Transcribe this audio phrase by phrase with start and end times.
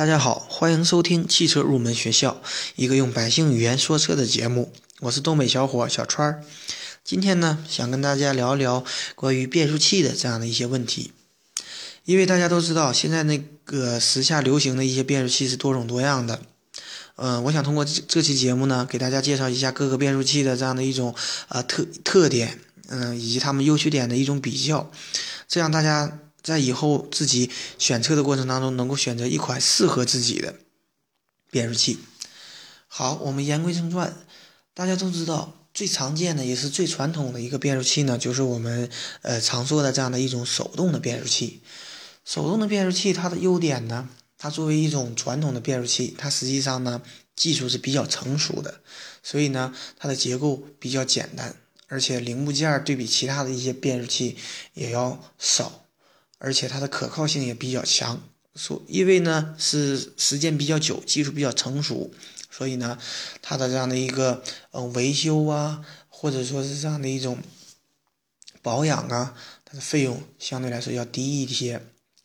[0.00, 2.40] 大家好，欢迎收听汽车入门学校，
[2.74, 4.72] 一个用百姓语言说车的节目。
[5.00, 6.42] 我是东北小伙小川儿。
[7.04, 8.82] 今天呢，想跟大家聊聊
[9.14, 11.12] 关于变速器的这样的一些问题。
[12.06, 13.36] 因为大家都知道，现在那
[13.66, 16.40] 个时下流行的一些变速器是多种多样的。
[17.16, 21.14] 嗯，我想通过这期节目呢，给大家介绍一下各个变速器的这样的一种
[21.48, 22.58] 呃特特点，
[22.88, 24.90] 嗯，以及它们优缺点的一种比较，
[25.46, 26.18] 这样大家。
[26.42, 30.56] 在以后自己选车的过程当中，能够选择一款适合自己的
[31.50, 31.98] 变速器。
[32.88, 34.16] 好，我们言归正传，
[34.74, 38.90] 大家都知道最常见的也是最传统的一个变速器呢，就是我们
[39.22, 41.60] 呃常说的这样的一种手动的变速器。
[42.24, 47.00] 手动的变速器它的优点呢，它作为一种传统的变速器，它实际上呢
[47.36, 48.80] 技术是比较成熟的，
[49.22, 54.36] 所以呢它的结构比较简单，而且零部件对比其他的一些变速器
[54.74, 55.86] 也要少。
[56.42, 58.18] 而且它的可靠性也比较强，
[58.54, 62.10] 所因为呢是时间比较久，技术比较成熟，
[62.50, 62.98] 所以呢
[63.42, 67.38] 它的这样的一个嗯维修啊，或者说是这样的一种
[68.62, 69.34] 保养啊，
[69.66, 71.82] 它的费用相对来说要低一些。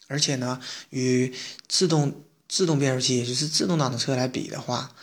[0.07, 1.35] 而且呢与
[1.67, 4.95] 自动自动变速器，也就是自动挡的车来比的话，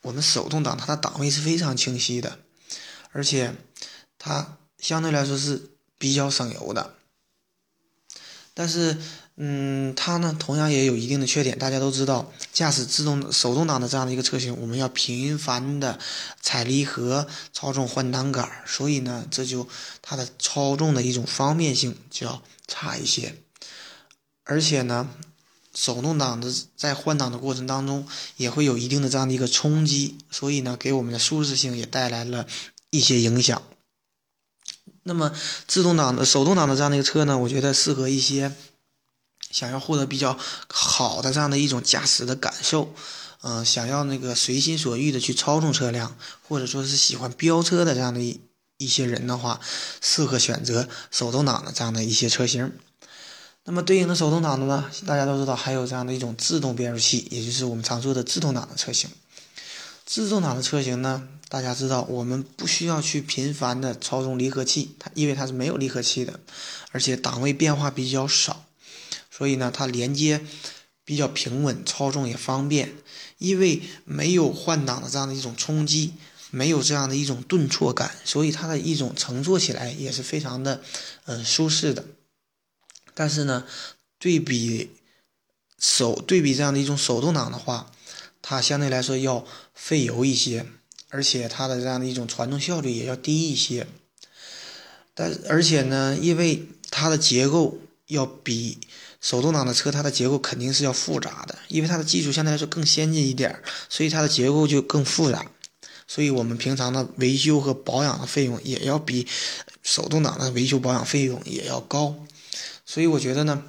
[0.00, 2.38] 我们手动挡它的档位是非常清晰的，
[3.12, 3.54] 而且
[4.18, 6.94] 它相对来说是比较省油的。
[8.56, 8.96] 但是，
[9.36, 11.58] 嗯，它呢同样也有一定的缺点。
[11.58, 15.98] 大家都知道，驾驶自动手动挡的这样的一个车型，我们要频繁的
[16.40, 19.66] 踩离合、操纵换挡杆，所以呢，这就
[20.00, 23.34] 它的操纵的一种方便性就要差一些。
[24.44, 25.08] 而且呢，
[25.74, 32.46] 手动挡的在换挡的过程当中也会有一定的这样的一个冲击，所以呢，给我们的舒适性也带来了
[32.90, 33.60] 一些影响。
[35.04, 35.30] 那么，
[35.68, 38.52] 自动挡的、手动挡的这样的一个车呢，我觉得适合一些
[39.50, 40.36] 想要获得比较
[40.68, 42.92] 好的这样的一种驾驶的感受，
[43.42, 46.16] 嗯，想要那个随心所欲的去操纵车辆，
[46.48, 48.40] 或者说是喜欢飙车的这样的一
[48.78, 49.60] 一些人的话，
[50.00, 52.72] 适合选择手动挡的这样的一些车型。
[53.64, 59.10] 那么，对应的手动挡的呢，大家都知道还有这样的一种自动变速器，也就是我们常说的自动挡的车型。
[60.04, 61.28] 自动挡的车型呢？
[61.48, 66.40] 大家知道，我们不需要去频繁的操纵离合器，它因为它是没有离合器的，
[66.90, 68.66] 而且档位变化比较少，
[69.30, 70.44] 所以呢，它连接
[71.04, 72.94] 比较平稳，操纵也方便。
[73.38, 76.14] 因为没有换挡的这样的一种冲击，
[76.50, 80.82] 没有这样的一种顿挫感，所以它的一种乘坐起来也是非常的，
[81.26, 82.04] 嗯，舒适的。
[83.12, 83.64] 但是呢，
[84.18, 84.90] 对比
[85.78, 87.92] 手对比这样的一种手动挡的话，
[88.44, 89.44] 它相对来说要
[89.74, 90.66] 费油一些。
[91.10, 93.86] 而且它的这样的一种传动效率也要低一些，
[95.14, 97.78] 但而且呢，因为它的结构
[98.08, 98.78] 要比
[99.20, 105.46] 手动挡的车，它的结构肯定是要复杂的，因为它的技术相对来说更先进一点，所以它的结构就更复杂，
[106.08, 109.24] 所以我们平常的维修和保养的费用也要比
[109.84, 112.16] 手动挡的维修保养费用也要高，
[112.84, 113.62] 所以我觉得呢。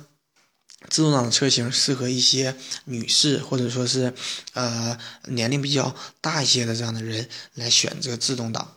[0.90, 4.14] 自动挡的车型适合一些女士，或者说是，
[4.54, 4.98] 呃，
[5.28, 8.76] 年龄比较大一些的这样的人来选择自动挡。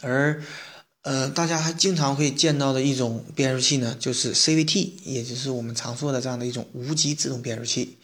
[0.00, 0.42] 而，
[1.02, 7.98] 呃，大家还经常会见到的一种变速器呢，就是 CVT，也就是我们常说的这样的一种无级自动变速器。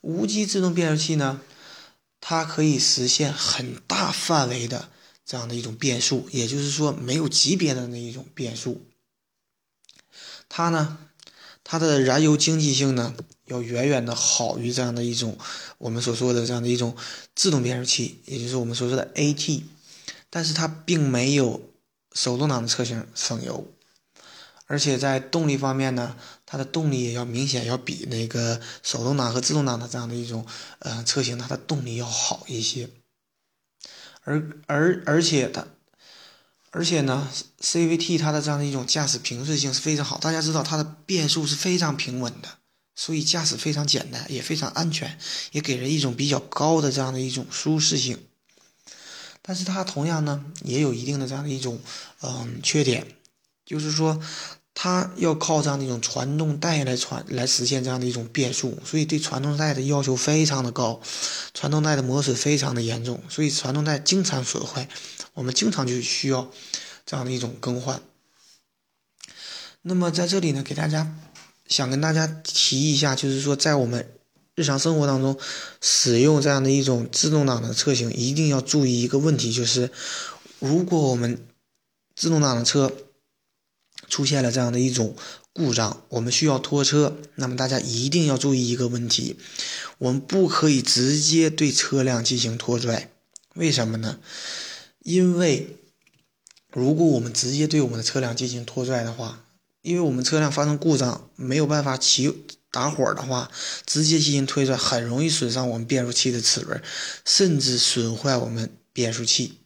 [0.00, 1.40] 无级自动变速器呢，
[2.20, 4.88] 它可以实现很大范围的
[5.24, 8.86] 这样的一种变速，也就是说没有级别的那一种变速。
[10.48, 10.98] 它呢？
[11.68, 13.12] 它的燃油经济性呢，
[13.46, 15.36] 要远远的好于这样的一种
[15.78, 16.96] 我们所说的这样的一种
[17.34, 19.64] 自动变速器，也就是我们所说的 AT，
[20.30, 21.60] 但是它并没有
[22.12, 23.66] 手动挡的车型省油，
[24.66, 26.16] 而且在动力方面呢，
[26.46, 30.46] 它的动力也要明显要比那个手动挡和自动挡的这样的一种
[30.78, 32.88] 呃车型，它的动力要好一些，
[34.22, 35.66] 而而而且它。
[36.76, 37.26] 而且呢
[37.62, 40.18] ，CVT 它的这样的一种驾驶平顺性是非常好。
[40.18, 42.58] 大家知道它的变速是非常平稳的，
[42.94, 45.18] 所以驾驶非常简单，也非常安全，
[45.52, 48.18] 也给人一种比较高的这样的一种舒适性。
[49.40, 51.80] 但是它同样呢，也有一定的这样的一种
[52.20, 53.06] 嗯缺点，
[53.64, 54.20] 就是说
[54.78, 61.00] 它要靠这样的一种传动带来传来实现这样的一种变速，所以对传动带的要求非常的高，
[61.54, 64.86] 传动带的磨损非常的严重，所以传动带经常损坏。
[65.32, 66.50] 我们经常就需要
[67.06, 68.02] 这样的一种更换。
[69.80, 71.16] 那么在这里呢，给大家
[71.66, 74.06] 想跟大家提一下，就是说在我们
[74.54, 75.38] 日常生活当中
[75.80, 79.90] 使用这样的一种自动挡的车型，一定要注意一个问题，就是
[80.58, 81.46] 如果我们
[82.14, 82.92] 自动挡的车
[84.08, 85.16] 出现了这样的一种
[85.52, 89.36] 故障，我们需要拖车，那么大家一定要注意一个问题，
[89.98, 93.10] 我们不可以直接对车辆进行拖拽，
[93.54, 94.18] 为什么呢？
[95.02, 95.76] 因为
[96.72, 99.44] 如果我们直接对我们的车辆进行拖拽的话，
[99.82, 102.32] 因为我们车辆发生故障没有办法起
[102.70, 103.50] 打火的话，
[103.86, 106.82] 直接进行推拽很容易损伤我们变速器的齿轮，
[107.24, 109.60] 甚至损坏我们变速器。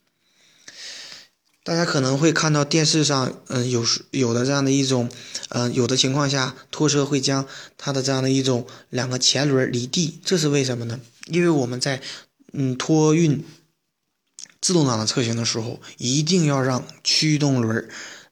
[1.62, 5.10] 大家可能会看到电视上，嗯，有时有的这样的一种，
[5.50, 7.46] 嗯，有的情况下拖车会将
[7.76, 10.98] 它的这样的一种两个前轮离地，这是为什么呢？
[11.26, 12.00] 因为我们在
[12.54, 13.44] 嗯托运
[14.60, 17.86] 自动挡的车型的时候，一定要让驱动轮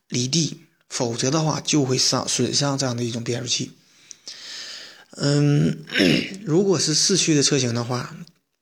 [0.08, 3.72] 离地，否则的话就会伤损伤这样的一种变速器。
[5.19, 5.84] 嗯，
[6.44, 8.16] 如果是四驱的车型的话。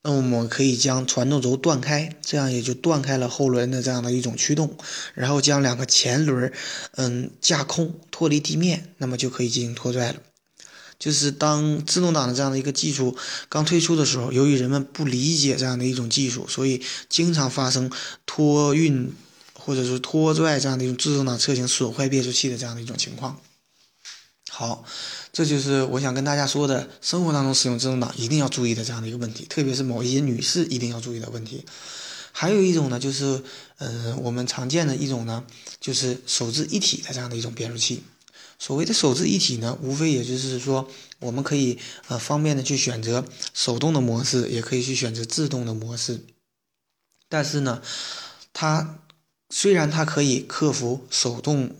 [0.06, 4.78] 那我们可以将传动轴断开，这样也就断开了后轮的这样的一种驱动，
[5.14, 6.52] 然后将两个前轮，
[6.92, 10.20] 嗯，架空脱离地面，那么就可以进行拖拽了。
[10.96, 13.16] 就是当自动挡的这样的一个技术
[13.48, 17.90] 刚推出的时候，由于人们不理解这样的一种技术，所以经常发生
[18.26, 19.12] 托运
[19.54, 23.40] 或者是拖拽这样的一种自动挡车型损坏变速器的这样的一种情况。
[24.58, 24.82] 好，
[25.34, 31.66] 这就是我想跟大家说的，生活当中使用自动挡一定要注意的这样的一个问题，特别是某一些女士一定要注意的问题。
[32.32, 33.42] 还有一种呢，就是，
[33.76, 35.44] 嗯，我们常见的一种呢，
[35.78, 38.02] 就是手自一体的这样的一种变速器。
[38.58, 40.88] 所谓的手自一体呢，无非也就是说，
[41.20, 46.24] 我们可以呃方便的去选择手动的模式，也可以去选择自动的模式。
[47.28, 47.82] 但是呢，
[48.54, 49.00] 它
[49.50, 51.76] 虽然它可以克服手动。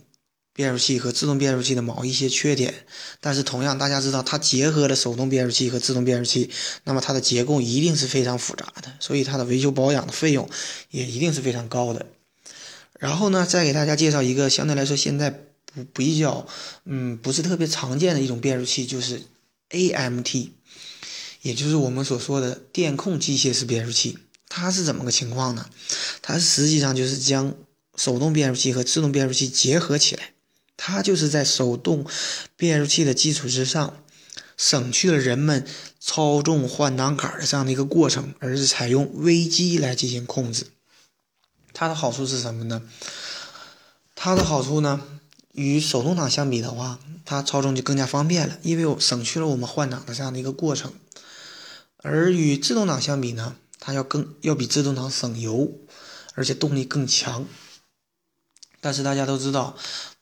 [0.57, 2.73] 变速器和自动变速器的某一些缺点，
[3.21, 6.49] 但是同样，大家知道它结合了手动变速器和自动变速器，
[6.83, 10.49] 那么它的结构一定是非常复杂的，所以它的维修保养的费用
[10.89, 12.07] 也一定是非常高的。
[12.97, 16.47] 然后呢，再给大家介绍一个相对来说现在不比较，
[16.85, 19.21] 嗯，不是特别常见的一种变速器，就是
[19.69, 20.49] AMT，
[21.43, 24.17] 也就是我们所说的电控机械式变速器。
[24.49, 25.69] 它是怎么个情况呢？
[26.23, 27.53] 它实际上就是将
[27.95, 30.31] 手动变速器和自动变速器结合起来。
[30.77, 32.05] 它就是在手动
[32.55, 33.97] 变速器的基础之上，
[34.55, 35.67] 省去了人们
[35.99, 40.67] 操纵换挡杆的这样的一个过程，而是采用微机来进行控制。
[41.73, 42.83] 它的好处是什么呢？
[44.15, 45.01] 它的好处呢，
[45.53, 50.93] 与手动挡相比的话，它操纵就更加方便了，因为我省去了我们换挡的这样的一个过程。
[51.97, 55.71] 而与自动挡相比呢，它要更要比自动挡省油，
[56.35, 57.45] 而且动力更强。
[58.79, 59.75] 但是大家都知道。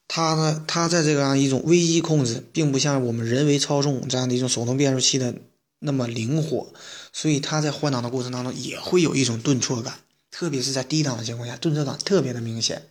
[0.08, 5.36] 它呢，它在这个样一种微机控制，并不像我们人为操纵这样的一种手动变速器的
[5.80, 6.72] 那么灵活，
[7.12, 10.00] 所以它在换挡的过程当中也会有一种顿挫感，
[10.32, 12.88] 特别是在低档的情况下，顿挫感特别的明显。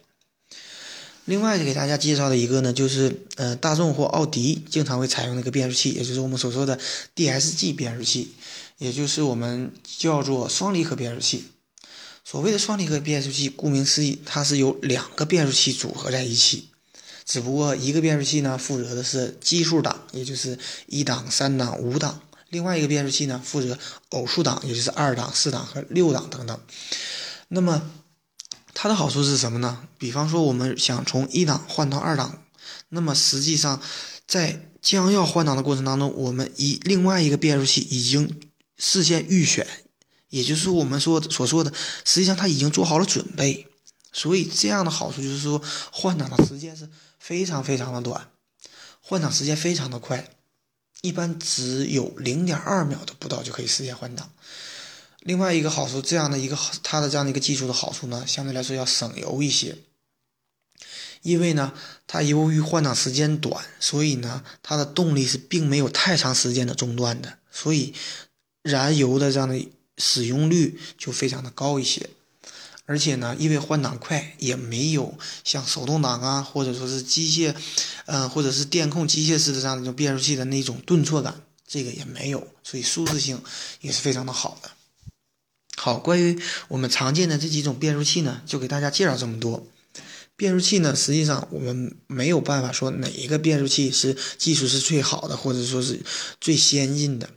[1.25, 6.79] 另外给大家介绍的一个呢，就是呃，大众或奥迪经常会采用那个变速器，也就是我们所说的
[7.17, 8.35] DSG 变速器，
[8.77, 11.45] 也就是我们叫做双离合变速器。
[12.25, 16.69] 所谓的双离合变速器，顾名思义，它是由两个变速器组合在一起。
[17.25, 23.79] 只不过一个变速器呢，负责的是奇数档，也就是一档、三档、五档；另外一个变速器呢，负责
[24.11, 26.61] 偶数档，也就是二档、四档和六档等等。
[27.49, 27.91] 那么
[28.75, 29.87] 它的好处是什么呢？
[29.97, 32.43] 比方说，我们想从一档换到二档，
[32.91, 33.81] 那么实际上
[34.27, 38.41] 在将要换挡的过程当中，我们一另外一个变速器已经
[38.77, 39.67] 事先预选，
[40.29, 41.73] 也就是我们说所说的，
[42.05, 43.67] 实际上它已经做好了准备。
[44.15, 48.31] 所以这样的好处就是说，换挡的时间是非常非常的短，
[49.03, 50.31] 换挡时间非常的快，
[51.03, 54.33] 一般只有零点二秒的不到就可以实现换挡。
[55.19, 59.79] 另外一个好处，这样的一个它的这样的一个技术的好处呢，相对来说要省油一些，
[61.23, 61.73] 因为呢，
[62.07, 67.95] 它由于换挡时间短，所以呢，它的动力是并没有太长时间的中断的，所以
[68.63, 69.69] 燃油的这样的
[69.99, 72.11] 使用率就非常的高一些。
[72.87, 77.55] 而且呢，因为换挡快，也没有像手动挡啊，或者说是机械，
[78.07, 83.41] 嗯，或者是电控机械式的这样一种变速器的那种顿挫感，这个也没有，所以舒适性
[83.81, 84.71] 也是非常的好的。
[85.77, 86.39] 好，关于
[86.69, 89.67] 我们常见的这几种变速器呢，就给大家介绍这么多。
[90.37, 96.01] 变速器呢，实际上我们没有办法说哪一个变速器是技术是最好的，或者说是
[96.41, 97.31] 最先进的。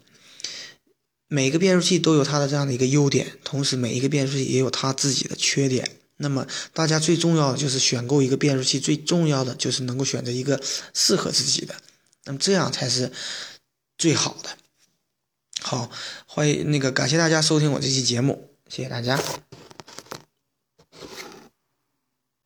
[1.27, 5.89] 每个变速器都有它的这样的一个优点，同时每一个变速器也有它自己的缺点。
[6.17, 10.59] 那么大家最重要的就是选购一个变速器，最重要的就是能够选择一个
[10.93, 11.75] 适合自己的，
[12.25, 13.11] 那么这样才是
[13.97, 14.49] 最好的。
[15.61, 15.91] 好，
[16.25, 19.21] 欢迎那个感谢大家收听我这期节目，谢谢大家。